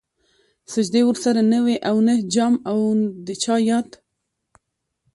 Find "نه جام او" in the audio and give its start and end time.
2.07-2.79